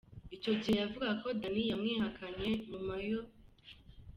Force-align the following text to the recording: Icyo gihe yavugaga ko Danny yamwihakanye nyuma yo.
Icyo 0.35 0.51
gihe 0.61 0.77
yavugaga 0.81 1.13
ko 1.21 1.27
Danny 1.39 1.63
yamwihakanye 1.71 2.49
nyuma 2.69 2.95
yo. 3.07 3.19